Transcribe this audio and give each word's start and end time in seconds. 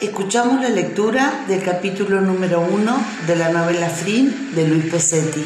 Escuchamos 0.00 0.62
la 0.62 0.68
lectura 0.68 1.44
del 1.48 1.60
capítulo 1.60 2.20
número 2.20 2.60
uno 2.60 2.96
de 3.26 3.34
la 3.34 3.50
novela 3.50 3.88
Frin 3.88 4.54
de 4.54 4.68
Luis 4.68 4.84
Pesetti. 4.84 5.42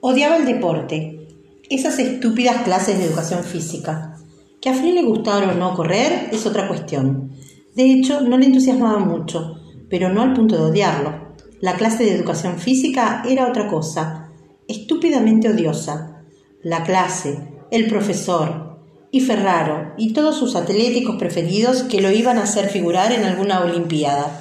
Odiaba 0.00 0.38
el 0.38 0.46
deporte, 0.46 1.28
esas 1.68 1.98
estúpidas 1.98 2.62
clases 2.62 2.96
de 2.96 3.04
educación 3.04 3.44
física. 3.44 4.16
Que 4.58 4.70
a 4.70 4.74
Frin 4.74 4.94
le 4.94 5.02
gustara 5.02 5.52
o 5.52 5.54
no 5.54 5.74
correr 5.74 6.30
es 6.32 6.46
otra 6.46 6.66
cuestión. 6.66 7.30
De 7.74 7.92
hecho, 7.92 8.22
no 8.22 8.38
le 8.38 8.46
entusiasmaba 8.46 8.98
mucho, 8.98 9.60
pero 9.90 10.08
no 10.08 10.22
al 10.22 10.32
punto 10.32 10.56
de 10.56 10.62
odiarlo. 10.62 11.34
La 11.60 11.74
clase 11.74 12.04
de 12.04 12.14
educación 12.14 12.58
física 12.58 13.22
era 13.28 13.48
otra 13.48 13.68
cosa, 13.68 14.30
estúpidamente 14.66 15.50
odiosa. 15.50 16.22
La 16.62 16.84
clase, 16.84 17.50
el 17.70 17.86
profesor, 17.86 18.65
y 19.10 19.20
Ferraro 19.20 19.94
y 19.96 20.12
todos 20.12 20.36
sus 20.36 20.56
atléticos 20.56 21.16
preferidos 21.16 21.82
que 21.84 22.00
lo 22.00 22.10
iban 22.10 22.38
a 22.38 22.44
hacer 22.44 22.68
figurar 22.68 23.12
en 23.12 23.24
alguna 23.24 23.60
Olimpiada. 23.60 24.40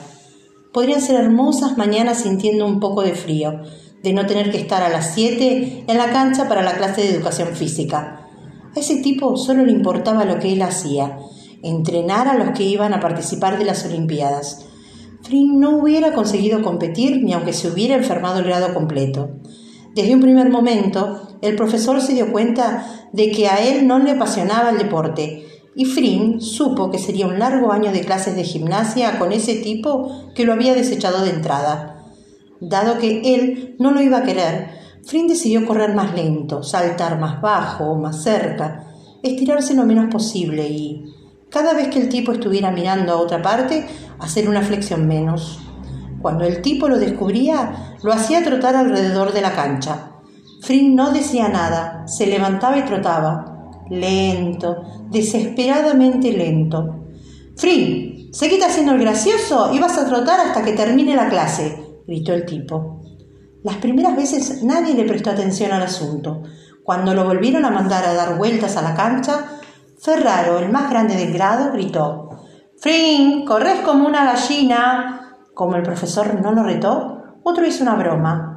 Podrían 0.73 1.01
ser 1.01 1.19
hermosas 1.19 1.77
mañanas 1.77 2.21
sintiendo 2.21 2.65
un 2.65 2.79
poco 2.79 3.01
de 3.01 3.13
frío, 3.13 3.61
de 4.03 4.13
no 4.13 4.25
tener 4.25 4.51
que 4.51 4.57
estar 4.57 4.83
a 4.83 4.89
las 4.89 5.13
7 5.13 5.85
en 5.87 5.97
la 5.97 6.11
cancha 6.11 6.47
para 6.47 6.61
la 6.61 6.77
clase 6.77 7.01
de 7.01 7.09
educación 7.09 7.49
física. 7.55 8.27
A 8.75 8.79
ese 8.79 8.97
tipo 8.97 9.37
solo 9.37 9.65
le 9.65 9.71
importaba 9.71 10.25
lo 10.25 10.39
que 10.39 10.51
él 10.51 10.61
hacía, 10.61 11.17
entrenar 11.63 12.27
a 12.27 12.35
los 12.35 12.51
que 12.51 12.63
iban 12.63 12.93
a 12.93 12.99
participar 12.99 13.57
de 13.57 13.65
las 13.65 13.85
Olimpiadas. 13.85 14.65
Frin 15.21 15.59
no 15.59 15.77
hubiera 15.77 16.13
conseguido 16.13 16.61
competir 16.61 17.23
ni 17.23 17.33
aunque 17.33 17.53
se 17.53 17.69
hubiera 17.69 17.95
enfermado 17.95 18.39
el 18.39 18.45
grado 18.45 18.73
completo. 18.73 19.29
Desde 19.95 20.13
un 20.13 20.21
primer 20.21 20.49
momento, 20.49 21.37
el 21.41 21.55
profesor 21.55 22.01
se 22.01 22.13
dio 22.13 22.31
cuenta 22.31 23.04
de 23.15 23.31
que 23.31 23.47
a 23.47 23.65
él 23.65 23.87
no 23.87 23.97
le 23.99 24.11
apasionaba 24.11 24.71
el 24.71 24.77
deporte, 24.77 25.47
y 25.73 25.85
Frin 25.85 26.41
supo 26.41 26.91
que 26.91 26.99
sería 26.99 27.27
un 27.27 27.39
largo 27.39 27.71
año 27.71 27.91
de 27.91 28.01
clases 28.01 28.35
de 28.35 28.43
gimnasia 28.43 29.17
con 29.17 29.31
ese 29.31 29.55
tipo 29.55 30.31
que 30.35 30.43
lo 30.43 30.51
había 30.51 30.73
desechado 30.73 31.23
de 31.23 31.31
entrada. 31.31 32.03
Dado 32.59 32.97
que 32.99 33.35
él 33.35 33.75
no 33.79 33.91
lo 33.91 34.01
iba 34.01 34.17
a 34.17 34.23
querer, 34.23 34.69
Frin 35.05 35.27
decidió 35.27 35.65
correr 35.65 35.95
más 35.95 36.13
lento, 36.13 36.61
saltar 36.61 37.19
más 37.19 37.41
bajo 37.41 37.85
o 37.85 37.95
más 37.95 38.21
cerca, 38.21 38.87
estirarse 39.23 39.75
lo 39.75 39.85
menos 39.85 40.11
posible 40.11 40.67
y, 40.67 41.05
cada 41.49 41.73
vez 41.73 41.87
que 41.87 42.01
el 42.01 42.09
tipo 42.09 42.33
estuviera 42.33 42.71
mirando 42.71 43.13
a 43.13 43.17
otra 43.17 43.41
parte, 43.41 43.87
hacer 44.19 44.49
una 44.49 44.61
flexión 44.61 45.07
menos. 45.07 45.59
Cuando 46.21 46.43
el 46.43 46.61
tipo 46.61 46.89
lo 46.89 46.97
descubría, 46.97 47.95
lo 48.03 48.11
hacía 48.11 48.43
trotar 48.43 48.75
alrededor 48.75 49.31
de 49.31 49.41
la 49.41 49.53
cancha. 49.53 50.14
Frin 50.65 50.95
no 50.95 51.11
decía 51.11 51.47
nada, 51.47 52.07
se 52.07 52.25
levantaba 52.25 52.75
y 52.79 52.85
trotaba, 52.85 53.69
lento, 53.87 54.81
desesperadamente 55.11 56.31
lento. 56.31 57.05
Frin, 57.55 58.33
seguite 58.33 58.65
haciendo 58.65 58.93
el 58.93 58.99
gracioso 58.99 59.71
y 59.75 59.79
vas 59.79 59.95
a 59.99 60.07
trotar 60.07 60.39
hasta 60.39 60.63
que 60.63 60.73
termine 60.73 61.15
la 61.15 61.29
clase, 61.29 62.01
gritó 62.07 62.33
el 62.33 62.47
tipo. 62.47 62.99
Las 63.61 63.75
primeras 63.75 64.15
veces 64.15 64.63
nadie 64.63 64.95
le 64.95 65.05
prestó 65.05 65.29
atención 65.29 65.71
al 65.71 65.83
asunto. 65.83 66.41
Cuando 66.83 67.13
lo 67.13 67.25
volvieron 67.25 67.63
a 67.63 67.69
mandar 67.69 68.03
a 68.03 68.15
dar 68.15 68.35
vueltas 68.39 68.75
a 68.75 68.81
la 68.81 68.95
cancha, 68.95 69.45
Ferraro, 69.99 70.57
el 70.57 70.69
más 70.69 70.89
grande 70.89 71.15
del 71.15 71.31
grado, 71.31 71.73
gritó 71.73 72.29
Frin, 72.79 73.45
corres 73.45 73.81
como 73.81 74.07
una 74.07 74.25
gallina. 74.25 75.37
Como 75.53 75.75
el 75.75 75.83
profesor 75.83 76.41
no 76.41 76.53
lo 76.53 76.63
retó, 76.63 77.35
otro 77.43 77.67
hizo 77.67 77.83
una 77.83 77.93
broma. 77.93 78.54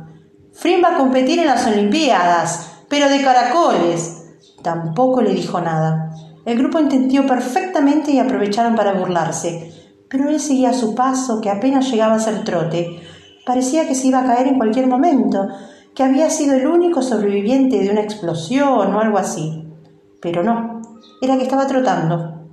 Frin 0.59 0.83
va 0.83 0.95
a 0.95 0.99
competir 0.99 1.39
en 1.39 1.47
las 1.47 1.67
Olimpiadas, 1.69 2.83
pero 2.89 3.09
de 3.09 3.23
caracoles. 3.23 4.25
Tampoco 4.61 5.23
le 5.23 5.33
dijo 5.33 5.61
nada. 5.61 6.11
El 6.45 6.59
grupo 6.59 6.81
entendió 6.81 7.27
perfectamente 7.27 8.11
y 8.11 8.19
aprovecharon 8.19 8.75
para 8.75 8.95
burlarse, 8.95 9.73
pero 10.09 10.29
él 10.29 10.41
seguía 10.41 10.73
su 10.73 10.97
paso, 10.97 11.41
que 11.41 11.51
apenas 11.51 11.89
llegaba 11.91 12.17
a 12.17 12.21
ser 12.21 12.43
trote. 12.43 13.01
Parecía 13.47 13.87
que 13.87 13.95
se 13.95 14.09
iba 14.09 14.19
a 14.19 14.27
caer 14.27 14.49
en 14.49 14.59
cualquier 14.59 14.89
momento, 14.89 15.47
que 15.95 16.03
había 16.03 16.29
sido 16.29 16.57
el 16.57 16.67
único 16.67 17.03
sobreviviente 17.03 17.79
de 17.79 17.91
una 17.91 18.01
explosión 18.01 18.95
o 18.95 19.01
algo 19.01 19.19
así. 19.19 19.65
Pero 20.21 20.43
no, 20.43 20.83
era 21.23 21.37
que 21.37 21.45
estaba 21.45 21.69
trotando. 21.69 22.49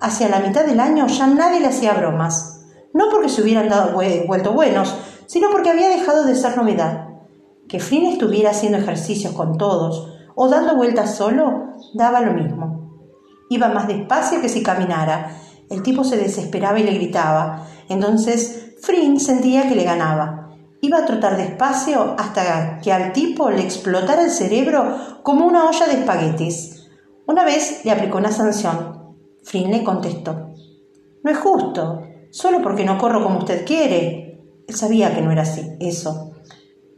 Hacia 0.00 0.28
la 0.28 0.40
mitad 0.40 0.64
del 0.64 0.80
año 0.80 1.06
ya 1.06 1.28
nadie 1.28 1.60
le 1.60 1.68
hacía 1.68 1.94
bromas 1.94 2.54
no 2.94 3.08
porque 3.10 3.28
se 3.28 3.42
hubieran 3.42 3.68
dado 3.68 3.92
vuelto 3.92 4.52
buenos, 4.52 4.96
sino 5.26 5.50
porque 5.50 5.68
había 5.68 5.88
dejado 5.88 6.24
de 6.24 6.36
ser 6.36 6.56
novedad. 6.56 7.13
Que 7.68 7.80
Flynn 7.80 8.06
estuviera 8.06 8.50
haciendo 8.50 8.78
ejercicios 8.78 9.32
con 9.32 9.56
todos 9.58 10.12
o 10.34 10.48
dando 10.48 10.76
vueltas 10.76 11.16
solo, 11.16 11.72
daba 11.94 12.20
lo 12.20 12.32
mismo. 12.34 12.84
Iba 13.48 13.68
más 13.68 13.86
despacio 13.86 14.40
que 14.40 14.48
si 14.48 14.62
caminara. 14.62 15.36
El 15.70 15.82
tipo 15.82 16.04
se 16.04 16.16
desesperaba 16.16 16.78
y 16.78 16.84
le 16.84 16.94
gritaba. 16.94 17.66
Entonces 17.88 18.74
Flynn 18.82 19.20
sentía 19.20 19.68
que 19.68 19.74
le 19.74 19.84
ganaba. 19.84 20.50
Iba 20.80 20.98
a 20.98 21.06
trotar 21.06 21.36
despacio 21.36 22.14
hasta 22.18 22.78
que 22.80 22.92
al 22.92 23.12
tipo 23.12 23.50
le 23.50 23.62
explotara 23.62 24.24
el 24.24 24.30
cerebro 24.30 24.96
como 25.22 25.46
una 25.46 25.68
olla 25.68 25.86
de 25.86 25.94
espaguetis. 25.94 26.90
Una 27.26 27.44
vez 27.44 27.84
le 27.84 27.90
aplicó 27.90 28.18
una 28.18 28.32
sanción. 28.32 29.14
Flynn 29.42 29.70
le 29.70 29.84
contestó. 29.84 30.50
No 31.22 31.30
es 31.30 31.38
justo 31.38 32.02
solo 32.30 32.60
porque 32.62 32.84
no 32.84 32.98
corro 32.98 33.22
como 33.22 33.38
usted 33.38 33.64
quiere. 33.64 34.42
Él 34.66 34.74
sabía 34.74 35.14
que 35.14 35.22
no 35.22 35.30
era 35.30 35.42
así, 35.42 35.76
eso. 35.80 36.33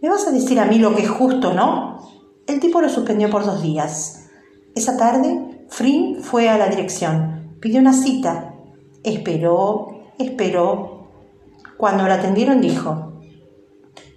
¿Me 0.03 0.09
vas 0.11 0.27
a 0.27 0.31
decir 0.31 0.61
a 0.61 0.67
mí 0.67 0.79
lo 0.79 0.95
que 0.95 1.03
es 1.03 1.11
justo, 1.11 1.55
no? 1.55 1.99
El 2.47 2.61
tipo 2.61 2.81
lo 2.81 2.89
suspendió 2.89 3.31
por 3.31 3.45
dos 3.45 3.63
días. 3.63 4.29
Esa 4.75 4.97
tarde, 4.97 5.67
Frin 5.69 6.23
fue 6.23 6.49
a 6.49 6.59
la 6.59 6.69
dirección, 6.69 7.57
pidió 7.61 7.81
una 7.81 7.93
cita. 7.93 8.55
Esperó, 9.03 10.13
esperó. 10.19 11.09
Cuando 11.79 12.07
la 12.07 12.15
atendieron 12.15 12.61
dijo, 12.61 13.21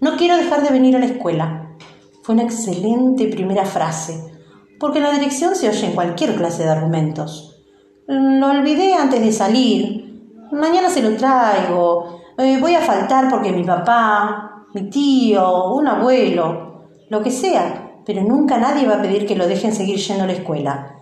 no 0.01 0.17
quiero 0.17 0.37
dejar 0.37 0.63
de 0.63 0.71
venir 0.71 0.95
a 0.95 0.99
la 0.99 1.05
escuela. 1.05 1.75
Fue 2.23 2.35
una 2.35 2.43
excelente 2.43 3.27
primera 3.27 3.65
frase, 3.65 4.33
porque 4.79 4.99
en 4.99 5.05
la 5.05 5.11
dirección 5.11 5.55
se 5.55 5.69
oye 5.69 5.87
en 5.87 5.93
cualquier 5.93 6.35
clase 6.35 6.63
de 6.63 6.69
argumentos. 6.69 7.63
Lo 8.07 8.49
olvidé 8.49 8.93
antes 8.93 9.21
de 9.21 9.31
salir, 9.31 10.33
mañana 10.51 10.89
se 10.89 11.01
lo 11.01 11.15
traigo, 11.15 12.21
eh, 12.37 12.57
voy 12.59 12.75
a 12.75 12.81
faltar 12.81 13.29
porque 13.29 13.51
mi 13.51 13.63
papá, 13.63 14.58
mi 14.73 14.89
tío, 14.89 15.73
un 15.73 15.87
abuelo, 15.87 16.89
lo 17.09 17.23
que 17.23 17.31
sea, 17.31 18.01
pero 18.05 18.23
nunca 18.23 18.57
nadie 18.57 18.87
va 18.87 18.95
a 18.95 19.01
pedir 19.01 19.25
que 19.25 19.35
lo 19.35 19.47
dejen 19.47 19.73
seguir 19.73 19.97
yendo 19.97 20.23
a 20.23 20.27
la 20.27 20.33
escuela. 20.33 20.95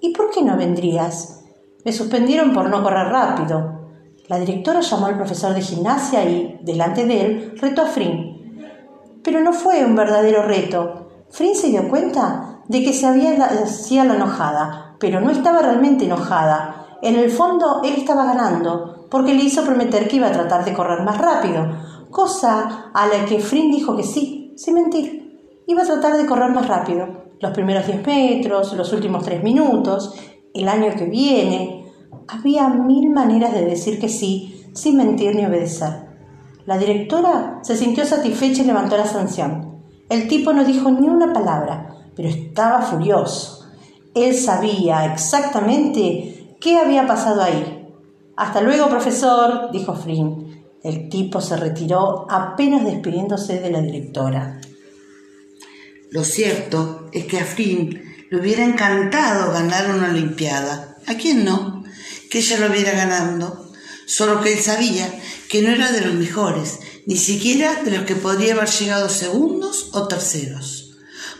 ¿Y 0.00 0.12
por 0.12 0.30
qué 0.30 0.42
no 0.42 0.56
vendrías? 0.56 1.44
Me 1.84 1.92
suspendieron 1.92 2.52
por 2.52 2.68
no 2.68 2.82
correr 2.82 3.08
rápido. 3.08 3.78
La 4.28 4.38
directora 4.38 4.80
llamó 4.80 5.06
al 5.06 5.16
profesor 5.16 5.54
de 5.54 5.62
gimnasia 5.62 6.24
y, 6.24 6.60
delante 6.62 7.06
de 7.06 7.20
él, 7.20 7.54
retó 7.58 7.82
a 7.82 7.86
Frin. 7.86 8.62
Pero 9.24 9.40
no 9.40 9.52
fue 9.52 9.84
un 9.84 9.96
verdadero 9.96 10.42
reto. 10.42 11.08
Frin 11.30 11.54
se 11.54 11.68
dio 11.68 11.88
cuenta 11.88 12.60
de 12.68 12.82
que 12.82 12.92
se 12.92 13.06
había 13.06 13.42
hacía 13.42 14.04
la 14.04 14.16
enojada, 14.16 14.96
pero 15.00 15.20
no 15.20 15.30
estaba 15.30 15.60
realmente 15.60 16.04
enojada. 16.04 16.98
En 17.00 17.16
el 17.16 17.30
fondo, 17.30 17.80
él 17.84 17.94
estaba 17.96 18.26
ganando, 18.26 19.06
porque 19.10 19.32
le 19.32 19.44
hizo 19.44 19.64
prometer 19.64 20.08
que 20.08 20.16
iba 20.16 20.28
a 20.28 20.32
tratar 20.32 20.64
de 20.64 20.74
correr 20.74 21.02
más 21.02 21.16
rápido, 21.16 21.66
cosa 22.10 22.90
a 22.92 23.06
la 23.06 23.24
que 23.24 23.40
Frin 23.40 23.70
dijo 23.70 23.96
que 23.96 24.02
sí, 24.02 24.54
sin 24.56 24.74
mentir. 24.74 25.62
Iba 25.66 25.82
a 25.82 25.86
tratar 25.86 26.16
de 26.16 26.26
correr 26.26 26.50
más 26.50 26.66
rápido, 26.66 27.06
los 27.40 27.52
primeros 27.52 27.86
10 27.86 28.06
metros, 28.06 28.72
los 28.72 28.92
últimos 28.92 29.24
3 29.24 29.42
minutos, 29.42 30.14
el 30.54 30.68
año 30.68 30.94
que 30.96 31.04
viene. 31.04 31.92
Había 32.26 32.68
mil 32.68 33.10
maneras 33.10 33.52
de 33.52 33.64
decir 33.64 33.98
que 33.98 34.08
sí, 34.08 34.66
sin 34.74 34.96
mentir 34.96 35.34
ni 35.34 35.44
obedecer. 35.44 36.08
La 36.66 36.78
directora 36.78 37.60
se 37.62 37.76
sintió 37.76 38.04
satisfecha 38.04 38.62
y 38.62 38.66
levantó 38.66 38.96
la 38.96 39.06
sanción. 39.06 39.82
El 40.08 40.28
tipo 40.28 40.52
no 40.52 40.64
dijo 40.64 40.90
ni 40.90 41.08
una 41.08 41.32
palabra, 41.32 41.94
pero 42.14 42.28
estaba 42.28 42.82
furioso. 42.82 43.66
Él 44.14 44.34
sabía 44.34 45.12
exactamente 45.12 46.38
¿Qué 46.60 46.76
había 46.76 47.06
pasado 47.06 47.40
ahí? 47.40 47.88
Hasta 48.36 48.60
luego, 48.60 48.88
profesor, 48.88 49.70
dijo 49.70 49.94
Flynn. 49.94 50.57
El 50.82 51.08
tipo 51.08 51.40
se 51.40 51.56
retiró 51.56 52.26
apenas 52.30 52.84
despidiéndose 52.84 53.60
de 53.60 53.70
la 53.70 53.80
directora. 53.80 54.60
Lo 56.10 56.24
cierto 56.24 57.10
es 57.12 57.26
que 57.26 57.38
a 57.38 57.44
Flynn 57.44 58.02
le 58.30 58.40
hubiera 58.40 58.64
encantado 58.64 59.52
ganar 59.52 59.94
una 59.94 60.10
Olimpiada. 60.10 60.96
¿A 61.06 61.14
quién 61.14 61.44
no? 61.44 61.84
Que 62.30 62.38
ella 62.38 62.58
lo 62.58 62.68
viera 62.68 62.92
ganando. 62.92 63.70
Solo 64.06 64.40
que 64.40 64.54
él 64.54 64.60
sabía 64.60 65.08
que 65.48 65.62
no 65.62 65.70
era 65.70 65.92
de 65.92 66.02
los 66.02 66.14
mejores, 66.14 66.78
ni 67.06 67.16
siquiera 67.16 67.82
de 67.82 67.90
los 67.90 68.04
que 68.04 68.14
podría 68.14 68.54
haber 68.54 68.68
llegado 68.68 69.08
segundos 69.08 69.90
o 69.92 70.08
terceros. 70.08 70.96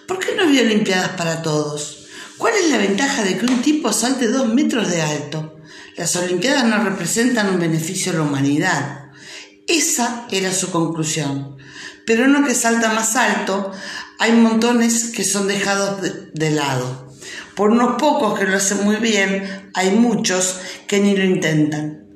¿Por 0.07 0.19
qué 0.19 0.35
no 0.35 0.45
había 0.45 0.63
Olimpiadas 0.63 1.11
para 1.11 1.43
todos? 1.43 2.07
¿Cuál 2.39 2.55
es 2.55 2.71
la 2.71 2.79
ventaja 2.79 3.25
de 3.25 3.37
que 3.37 3.47
un 3.47 3.63
tipo 3.63 3.93
salte 3.93 4.29
dos 4.29 4.49
metros 4.49 4.89
de 4.89 5.03
alto? 5.03 5.57
Las 5.97 6.15
Olimpiadas 6.17 6.65
no 6.65 6.83
representan 6.85 7.51
un 7.51 7.61
beneficio 7.61 8.13
a 8.13 8.17
la 8.17 8.23
humanidad. 8.23 9.08
Esa 9.69 10.27
era 10.31 10.51
su 10.53 10.71
conclusión. 10.71 11.59
Pero 12.07 12.25
uno 12.25 12.47
que 12.47 12.55
salta 12.55 12.95
más 12.95 13.17
alto, 13.17 13.71
hay 14.19 14.33
montones 14.33 15.11
que 15.15 15.25
son 15.25 15.47
dejados 15.47 16.01
de, 16.33 16.51
lado. 16.51 17.13
Por 17.55 17.71
unos 17.71 17.97
pocos 18.01 18.39
que 18.39 18.47
lo 18.47 18.57
hacen 18.57 18.83
muy 18.85 18.97
bien, 18.97 19.71
hay 19.75 19.91
muchos 19.91 20.59
que 20.87 21.01
ni 21.01 21.15
lo 21.15 21.23
intentan. 21.23 22.07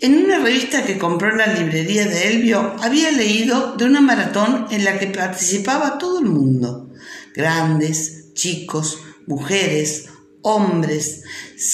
En 0.00 0.24
una 0.24 0.38
revista 0.38 0.84
que 0.84 0.98
compró 0.98 1.30
en 1.30 1.38
la 1.38 1.48
librería 1.48 2.06
de 2.06 2.28
Elvio, 2.28 2.76
había 2.80 3.10
leído 3.10 3.74
de 3.76 3.86
una 3.86 4.00
maratón 4.00 4.68
en 4.70 4.84
la 4.84 4.98
que 4.98 5.08
participaba 5.08 5.98
todo 5.98 6.20
el 6.20 6.26
mundo. 6.26 6.90
Grandes, 7.34 8.32
chicos, 8.34 8.98
mujeres, 9.26 10.06
hombres, 10.42 11.24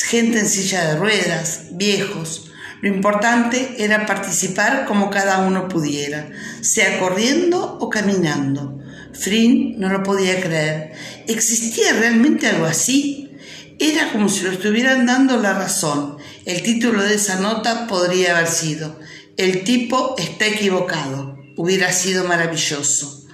gente 0.06 0.39
en 0.39 0.49
silla 0.49 0.89
de 0.89 0.97
ruedas, 0.97 1.67
viejos. 1.73 2.50
Lo 2.82 2.88
importante 2.88 3.76
era 3.78 4.06
participar 4.06 4.84
como 4.87 5.11
cada 5.11 5.38
uno 5.38 5.69
pudiera, 5.69 6.28
sea 6.61 6.99
corriendo 6.99 7.78
o 7.81 7.88
caminando. 7.88 8.81
Frin 9.12 9.78
no 9.78 9.88
lo 9.88 10.02
podía 10.02 10.40
creer. 10.40 10.93
¿Existía 11.26 11.94
realmente 11.94 12.49
algo 12.49 12.67
así? 12.67 13.31
Era 13.78 14.12
como 14.12 14.28
si 14.28 14.43
lo 14.43 14.52
estuvieran 14.52 15.06
dando 15.06 15.38
la 15.38 15.55
razón. 15.55 16.19
El 16.44 16.62
título 16.62 17.02
de 17.02 17.14
esa 17.14 17.40
nota 17.40 17.87
podría 17.87 18.37
haber 18.37 18.49
sido 18.49 18.99
El 19.37 19.64
tipo 19.64 20.14
está 20.19 20.46
equivocado. 20.46 21.38
Hubiera 21.56 21.93
sido 21.93 22.25
maravilloso. 22.25 23.26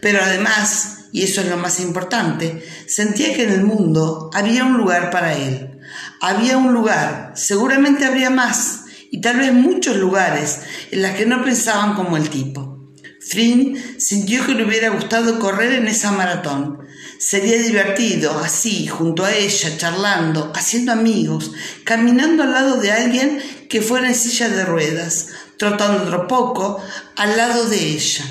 Pero 0.00 0.22
además, 0.22 1.01
y 1.12 1.22
eso 1.22 1.42
es 1.42 1.48
lo 1.48 1.58
más 1.58 1.78
importante, 1.78 2.66
sentía 2.86 3.34
que 3.34 3.44
en 3.44 3.52
el 3.52 3.64
mundo 3.64 4.30
había 4.32 4.64
un 4.64 4.78
lugar 4.78 5.10
para 5.10 5.36
él. 5.36 5.78
Había 6.20 6.56
un 6.56 6.72
lugar, 6.72 7.32
seguramente 7.36 8.06
habría 8.06 8.30
más, 8.30 8.84
y 9.10 9.20
tal 9.20 9.36
vez 9.36 9.52
muchos 9.52 9.96
lugares 9.96 10.60
en 10.90 11.02
los 11.02 11.10
que 11.12 11.26
no 11.26 11.44
pensaban 11.44 11.94
como 11.94 12.16
el 12.16 12.30
tipo. 12.30 12.72
Flynn 13.20 13.76
sintió 13.98 14.44
que 14.46 14.54
le 14.54 14.64
hubiera 14.64 14.88
gustado 14.88 15.38
correr 15.38 15.74
en 15.74 15.86
esa 15.86 16.12
maratón. 16.12 16.78
Sería 17.18 17.56
divertido, 17.58 18.38
así, 18.38 18.88
junto 18.88 19.24
a 19.24 19.32
ella, 19.32 19.76
charlando, 19.76 20.50
haciendo 20.54 20.92
amigos, 20.92 21.52
caminando 21.84 22.42
al 22.42 22.52
lado 22.52 22.76
de 22.78 22.90
alguien 22.90 23.40
que 23.68 23.80
fuera 23.80 24.08
en 24.08 24.14
silla 24.14 24.48
de 24.48 24.64
ruedas, 24.64 25.28
trotando 25.56 26.04
otro 26.04 26.26
poco 26.26 26.82
al 27.16 27.36
lado 27.36 27.68
de 27.68 27.76
ella. 27.76 28.24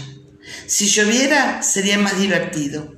Si 0.71 0.87
lloviera 0.87 1.61
sería 1.63 1.97
más 1.97 2.17
divertido. 2.17 2.95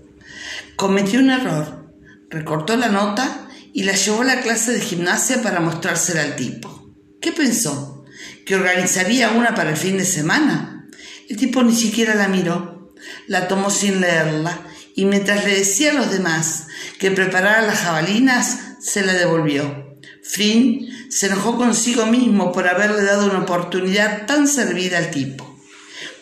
Cometió 0.76 1.20
un 1.20 1.32
error. 1.32 1.92
Recortó 2.30 2.78
la 2.78 2.90
nota 2.90 3.50
y 3.74 3.82
la 3.82 3.94
llevó 3.94 4.22
a 4.22 4.26
la 4.26 4.42
clase 4.42 4.74
de 4.74 4.80
gimnasia 4.80 5.42
para 5.42 5.60
mostrársela 5.60 6.22
al 6.22 6.36
tipo. 6.36 6.94
¿Qué 7.20 7.32
pensó? 7.32 8.06
¿Que 8.46 8.58
organizaría 8.58 9.32
una 9.32 9.56
para 9.56 9.72
el 9.72 9.78
fin 9.78 9.98
de 9.98 10.06
semana? 10.06 10.88
El 11.28 11.38
tipo 11.38 11.64
ni 11.64 11.76
siquiera 11.76 12.14
la 12.14 12.28
miró. 12.28 12.94
La 13.26 13.48
tomó 13.48 13.72
sin 13.72 14.02
leerla 14.02 14.68
y 14.96 15.06
mientras 15.06 15.44
le 15.44 15.58
decía 15.58 15.94
a 15.94 15.96
los 15.96 16.12
demás 16.12 16.68
que 17.00 17.10
preparara 17.10 17.66
las 17.66 17.80
jabalinas, 17.80 18.60
se 18.82 19.04
la 19.04 19.14
devolvió. 19.14 19.98
Flynn 20.22 21.10
se 21.10 21.26
enojó 21.26 21.58
consigo 21.58 22.06
mismo 22.06 22.52
por 22.52 22.68
haberle 22.68 23.02
dado 23.02 23.26
una 23.26 23.40
oportunidad 23.40 24.28
tan 24.28 24.48
servida 24.48 25.00
al 25.00 25.10
tipo. 25.10 25.53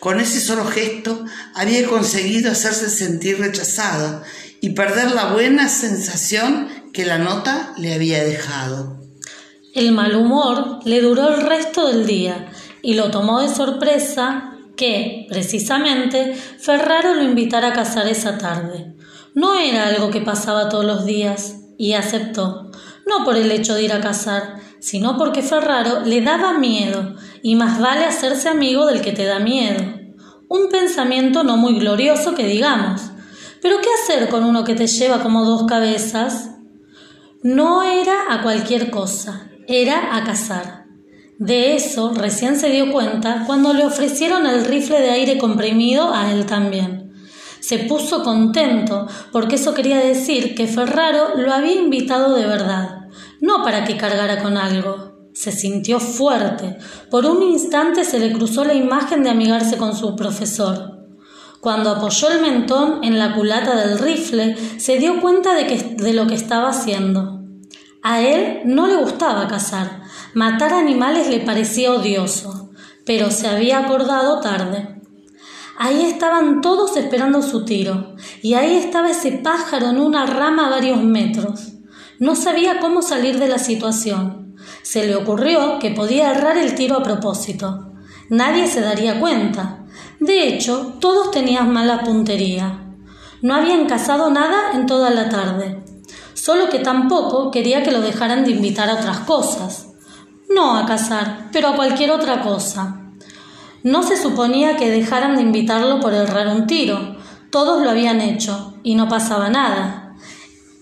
Con 0.02 0.18
ese 0.18 0.40
solo 0.40 0.64
gesto 0.64 1.24
había 1.54 1.86
conseguido 1.86 2.50
hacerse 2.50 2.90
sentir 2.90 3.38
rechazado 3.38 4.22
y 4.60 4.70
perder 4.70 5.12
la 5.12 5.32
buena 5.32 5.68
sensación 5.68 6.90
que 6.92 7.06
la 7.06 7.18
nota 7.18 7.72
le 7.78 7.94
había 7.94 8.24
dejado. 8.24 8.98
El 9.72 9.92
mal 9.92 10.16
humor 10.16 10.80
le 10.84 11.00
duró 11.00 11.32
el 11.32 11.42
resto 11.42 11.86
del 11.86 12.04
día 12.04 12.50
y 12.82 12.94
lo 12.94 13.12
tomó 13.12 13.42
de 13.42 13.48
sorpresa 13.48 14.54
que, 14.76 15.26
precisamente, 15.28 16.34
Ferraro 16.34 17.14
lo 17.14 17.22
invitara 17.22 17.68
a 17.68 17.72
casar 17.72 18.08
esa 18.08 18.38
tarde. 18.38 18.96
No 19.36 19.54
era 19.54 19.86
algo 19.86 20.10
que 20.10 20.20
pasaba 20.20 20.68
todos 20.68 20.84
los 20.84 21.06
días, 21.06 21.58
y 21.78 21.92
aceptó, 21.92 22.72
no 23.06 23.24
por 23.24 23.36
el 23.36 23.52
hecho 23.52 23.74
de 23.74 23.84
ir 23.84 23.92
a 23.92 24.00
casar, 24.00 24.56
sino 24.80 25.16
porque 25.16 25.42
Ferraro 25.42 26.00
le 26.04 26.22
daba 26.22 26.58
miedo, 26.58 27.11
y 27.42 27.54
más 27.56 27.80
vale 27.80 28.04
hacerse 28.04 28.48
amigo 28.48 28.86
del 28.86 29.00
que 29.00 29.12
te 29.12 29.24
da 29.24 29.38
miedo. 29.38 29.82
Un 30.48 30.68
pensamiento 30.68 31.44
no 31.44 31.56
muy 31.56 31.78
glorioso 31.78 32.34
que 32.34 32.46
digamos. 32.46 33.02
Pero 33.60 33.76
¿qué 33.80 33.88
hacer 34.02 34.28
con 34.28 34.44
uno 34.44 34.64
que 34.64 34.74
te 34.74 34.86
lleva 34.86 35.22
como 35.22 35.44
dos 35.44 35.64
cabezas? 35.66 36.50
No 37.42 37.82
era 37.82 38.14
a 38.30 38.42
cualquier 38.42 38.90
cosa, 38.90 39.50
era 39.66 40.16
a 40.16 40.24
cazar. 40.24 40.86
De 41.38 41.74
eso 41.74 42.12
recién 42.14 42.58
se 42.58 42.70
dio 42.70 42.92
cuenta 42.92 43.44
cuando 43.46 43.72
le 43.72 43.84
ofrecieron 43.84 44.46
el 44.46 44.64
rifle 44.64 45.00
de 45.00 45.10
aire 45.10 45.38
comprimido 45.38 46.14
a 46.14 46.32
él 46.32 46.46
también. 46.46 47.12
Se 47.60 47.78
puso 47.78 48.22
contento 48.22 49.06
porque 49.32 49.56
eso 49.56 49.74
quería 49.74 49.98
decir 49.98 50.54
que 50.54 50.66
Ferraro 50.66 51.36
lo 51.36 51.52
había 51.52 51.74
invitado 51.74 52.34
de 52.34 52.46
verdad 52.46 53.02
no 53.42 53.64
para 53.64 53.84
que 53.84 53.96
cargara 53.96 54.40
con 54.40 54.56
algo. 54.56 55.11
Se 55.32 55.52
sintió 55.52 55.98
fuerte. 55.98 56.78
Por 57.10 57.26
un 57.26 57.42
instante 57.42 58.04
se 58.04 58.18
le 58.18 58.32
cruzó 58.32 58.64
la 58.64 58.74
imagen 58.74 59.22
de 59.22 59.30
amigarse 59.30 59.76
con 59.76 59.96
su 59.96 60.14
profesor. 60.14 60.92
Cuando 61.60 61.90
apoyó 61.90 62.28
el 62.28 62.40
mentón 62.40 63.04
en 63.04 63.18
la 63.18 63.34
culata 63.34 63.76
del 63.76 63.98
rifle, 63.98 64.56
se 64.78 64.98
dio 64.98 65.20
cuenta 65.20 65.54
de, 65.54 65.66
que, 65.66 65.78
de 65.96 66.12
lo 66.12 66.26
que 66.26 66.34
estaba 66.34 66.68
haciendo. 66.70 67.40
A 68.02 68.20
él 68.20 68.62
no 68.64 68.88
le 68.88 68.96
gustaba 68.96 69.46
cazar. 69.46 70.02
Matar 70.34 70.74
animales 70.74 71.28
le 71.28 71.38
parecía 71.38 71.92
odioso, 71.92 72.70
pero 73.06 73.30
se 73.30 73.46
había 73.46 73.78
acordado 73.78 74.40
tarde. 74.40 75.00
Ahí 75.78 76.02
estaban 76.02 76.60
todos 76.62 76.96
esperando 76.96 77.42
su 77.42 77.64
tiro, 77.64 78.16
y 78.42 78.54
ahí 78.54 78.74
estaba 78.74 79.10
ese 79.10 79.32
pájaro 79.32 79.90
en 79.90 80.00
una 80.00 80.26
rama 80.26 80.66
a 80.66 80.70
varios 80.70 81.02
metros. 81.02 81.74
No 82.18 82.34
sabía 82.34 82.80
cómo 82.80 83.02
salir 83.02 83.38
de 83.38 83.48
la 83.48 83.58
situación. 83.58 84.41
Se 84.82 85.06
le 85.06 85.16
ocurrió 85.16 85.78
que 85.78 85.90
podía 85.90 86.32
errar 86.32 86.58
el 86.58 86.74
tiro 86.74 86.96
a 86.96 87.02
propósito. 87.02 87.92
Nadie 88.28 88.66
se 88.66 88.80
daría 88.80 89.20
cuenta. 89.20 89.84
De 90.20 90.48
hecho, 90.48 90.94
todos 91.00 91.30
tenían 91.30 91.72
mala 91.72 92.02
puntería. 92.02 92.80
No 93.42 93.54
habían 93.54 93.86
cazado 93.86 94.30
nada 94.30 94.72
en 94.74 94.86
toda 94.86 95.10
la 95.10 95.28
tarde. 95.28 95.82
Solo 96.34 96.68
que 96.68 96.78
tampoco 96.78 97.50
quería 97.50 97.82
que 97.82 97.92
lo 97.92 98.00
dejaran 98.00 98.44
de 98.44 98.50
invitar 98.52 98.88
a 98.88 98.94
otras 98.94 99.18
cosas. 99.20 99.88
No 100.48 100.76
a 100.76 100.86
cazar, 100.86 101.48
pero 101.52 101.68
a 101.68 101.76
cualquier 101.76 102.10
otra 102.10 102.42
cosa. 102.42 103.00
No 103.82 104.02
se 104.02 104.16
suponía 104.16 104.76
que 104.76 104.90
dejaran 104.90 105.36
de 105.36 105.42
invitarlo 105.42 106.00
por 106.00 106.14
errar 106.14 106.48
un 106.48 106.66
tiro. 106.66 107.16
Todos 107.50 107.82
lo 107.82 107.90
habían 107.90 108.20
hecho, 108.20 108.74
y 108.82 108.94
no 108.94 109.08
pasaba 109.08 109.50
nada. 109.50 110.14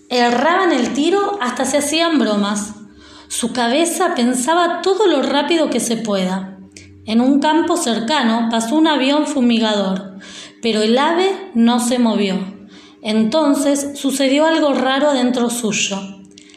Erraban 0.09 0.71
el 0.71 0.93
tiro 0.93 1.39
hasta 1.41 1.65
se 1.65 1.77
hacían 1.77 2.19
bromas. 2.19 2.73
Su 3.31 3.53
cabeza 3.53 4.13
pensaba 4.13 4.81
todo 4.81 5.07
lo 5.07 5.21
rápido 5.21 5.69
que 5.69 5.79
se 5.79 5.95
pueda. 5.95 6.57
En 7.05 7.21
un 7.21 7.39
campo 7.39 7.77
cercano 7.77 8.49
pasó 8.51 8.75
un 8.75 8.87
avión 8.87 9.25
fumigador, 9.25 10.17
pero 10.61 10.81
el 10.81 10.97
ave 10.97 11.49
no 11.53 11.79
se 11.79 11.97
movió. 11.97 12.35
Entonces 13.01 13.97
sucedió 13.97 14.45
algo 14.45 14.73
raro 14.73 15.11
adentro 15.11 15.49
suyo. 15.49 15.97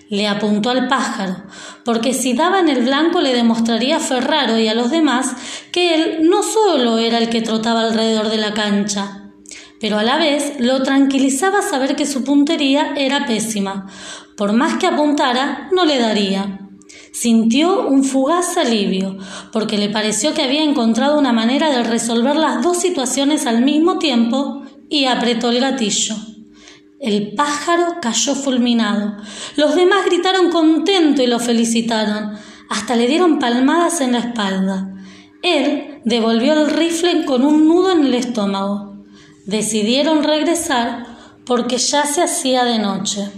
Le 0.08 0.26
apuntó 0.26 0.70
al 0.70 0.88
pájaro, 0.88 1.44
porque 1.84 2.12
si 2.12 2.32
daba 2.32 2.58
en 2.58 2.68
el 2.68 2.82
blanco 2.82 3.20
le 3.20 3.36
demostraría 3.36 3.98
a 3.98 4.00
Ferraro 4.00 4.58
y 4.58 4.66
a 4.66 4.74
los 4.74 4.90
demás 4.90 5.36
que 5.70 5.94
él 5.94 6.28
no 6.28 6.42
solo 6.42 6.98
era 6.98 7.18
el 7.18 7.28
que 7.28 7.40
trotaba 7.40 7.82
alrededor 7.82 8.30
de 8.30 8.38
la 8.38 8.52
cancha, 8.52 9.30
pero 9.80 9.96
a 9.96 10.02
la 10.02 10.18
vez 10.18 10.54
lo 10.58 10.82
tranquilizaba 10.82 11.62
saber 11.62 11.94
que 11.94 12.04
su 12.04 12.24
puntería 12.24 12.94
era 12.96 13.26
pésima. 13.26 13.86
Por 14.36 14.52
más 14.52 14.78
que 14.78 14.88
apuntara, 14.88 15.68
no 15.70 15.84
le 15.84 16.00
daría. 16.00 16.58
Sintió 17.14 17.86
un 17.86 18.02
fugaz 18.02 18.56
alivio, 18.56 19.16
porque 19.52 19.78
le 19.78 19.88
pareció 19.88 20.34
que 20.34 20.42
había 20.42 20.64
encontrado 20.64 21.16
una 21.16 21.32
manera 21.32 21.70
de 21.70 21.84
resolver 21.84 22.34
las 22.34 22.60
dos 22.60 22.80
situaciones 22.80 23.46
al 23.46 23.62
mismo 23.62 24.00
tiempo 24.00 24.64
y 24.88 25.04
apretó 25.04 25.50
el 25.50 25.60
gatillo. 25.60 26.16
El 26.98 27.36
pájaro 27.36 27.84
cayó 28.02 28.34
fulminado. 28.34 29.16
Los 29.54 29.76
demás 29.76 30.06
gritaron 30.06 30.50
contento 30.50 31.22
y 31.22 31.28
lo 31.28 31.38
felicitaron. 31.38 32.32
Hasta 32.68 32.96
le 32.96 33.06
dieron 33.06 33.38
palmadas 33.38 34.00
en 34.00 34.10
la 34.10 34.18
espalda. 34.18 34.92
Él 35.40 36.00
devolvió 36.04 36.54
el 36.54 36.68
rifle 36.68 37.24
con 37.26 37.44
un 37.44 37.68
nudo 37.68 37.92
en 37.92 38.06
el 38.06 38.14
estómago. 38.14 39.04
Decidieron 39.46 40.24
regresar 40.24 41.06
porque 41.46 41.78
ya 41.78 42.06
se 42.06 42.24
hacía 42.24 42.64
de 42.64 42.80
noche. 42.80 43.30